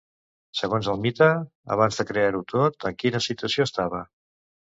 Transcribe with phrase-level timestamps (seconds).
[0.61, 1.27] Segons el mite,
[1.75, 4.03] abans de crear-ho tot, en quina situació estava?